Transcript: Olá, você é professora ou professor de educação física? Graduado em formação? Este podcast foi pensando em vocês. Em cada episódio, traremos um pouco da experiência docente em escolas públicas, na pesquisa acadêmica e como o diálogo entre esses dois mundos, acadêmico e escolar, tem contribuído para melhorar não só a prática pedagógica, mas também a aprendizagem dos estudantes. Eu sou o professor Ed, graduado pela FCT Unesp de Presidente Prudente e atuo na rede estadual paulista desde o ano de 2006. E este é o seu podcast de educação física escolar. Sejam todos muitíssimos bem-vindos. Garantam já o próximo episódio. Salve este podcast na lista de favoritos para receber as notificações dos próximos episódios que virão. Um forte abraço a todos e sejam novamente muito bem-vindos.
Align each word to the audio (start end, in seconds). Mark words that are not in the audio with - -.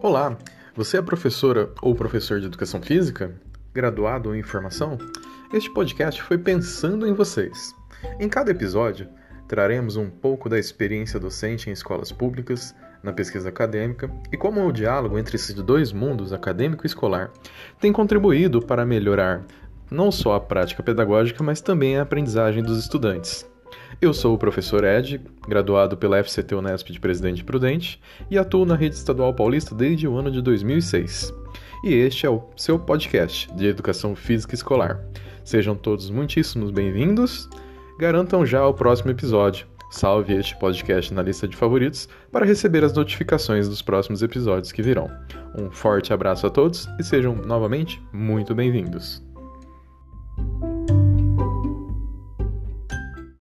Olá, 0.00 0.38
você 0.76 0.98
é 0.98 1.02
professora 1.02 1.70
ou 1.82 1.92
professor 1.92 2.38
de 2.38 2.46
educação 2.46 2.80
física? 2.80 3.34
Graduado 3.74 4.32
em 4.32 4.44
formação? 4.44 4.96
Este 5.52 5.68
podcast 5.74 6.22
foi 6.22 6.38
pensando 6.38 7.04
em 7.04 7.12
vocês. 7.12 7.74
Em 8.20 8.28
cada 8.28 8.52
episódio, 8.52 9.08
traremos 9.48 9.96
um 9.96 10.08
pouco 10.08 10.48
da 10.48 10.56
experiência 10.56 11.18
docente 11.18 11.68
em 11.68 11.72
escolas 11.72 12.12
públicas, 12.12 12.72
na 13.02 13.12
pesquisa 13.12 13.48
acadêmica 13.48 14.08
e 14.30 14.36
como 14.36 14.64
o 14.64 14.72
diálogo 14.72 15.18
entre 15.18 15.34
esses 15.34 15.52
dois 15.52 15.92
mundos, 15.92 16.32
acadêmico 16.32 16.84
e 16.84 16.86
escolar, 16.86 17.32
tem 17.80 17.92
contribuído 17.92 18.62
para 18.62 18.86
melhorar 18.86 19.44
não 19.90 20.12
só 20.12 20.36
a 20.36 20.40
prática 20.40 20.80
pedagógica, 20.80 21.42
mas 21.42 21.60
também 21.60 21.98
a 21.98 22.02
aprendizagem 22.02 22.62
dos 22.62 22.78
estudantes. 22.78 23.44
Eu 24.00 24.14
sou 24.14 24.32
o 24.32 24.38
professor 24.38 24.84
Ed, 24.84 25.20
graduado 25.48 25.96
pela 25.96 26.22
FCT 26.22 26.54
Unesp 26.54 26.92
de 26.92 27.00
Presidente 27.00 27.42
Prudente 27.42 28.00
e 28.30 28.38
atuo 28.38 28.64
na 28.64 28.76
rede 28.76 28.94
estadual 28.94 29.34
paulista 29.34 29.74
desde 29.74 30.06
o 30.06 30.16
ano 30.16 30.30
de 30.30 30.40
2006. 30.40 31.34
E 31.82 31.94
este 31.94 32.24
é 32.24 32.30
o 32.30 32.44
seu 32.56 32.78
podcast 32.78 33.52
de 33.56 33.66
educação 33.66 34.14
física 34.14 34.54
escolar. 34.54 35.04
Sejam 35.44 35.74
todos 35.74 36.10
muitíssimos 36.10 36.70
bem-vindos. 36.70 37.48
Garantam 37.98 38.46
já 38.46 38.64
o 38.64 38.72
próximo 38.72 39.10
episódio. 39.10 39.66
Salve 39.90 40.32
este 40.34 40.56
podcast 40.58 41.12
na 41.12 41.22
lista 41.22 41.48
de 41.48 41.56
favoritos 41.56 42.08
para 42.30 42.46
receber 42.46 42.84
as 42.84 42.92
notificações 42.92 43.68
dos 43.68 43.82
próximos 43.82 44.22
episódios 44.22 44.70
que 44.70 44.82
virão. 44.82 45.10
Um 45.56 45.72
forte 45.72 46.12
abraço 46.12 46.46
a 46.46 46.50
todos 46.50 46.88
e 47.00 47.02
sejam 47.02 47.34
novamente 47.34 48.00
muito 48.12 48.54
bem-vindos. 48.54 49.27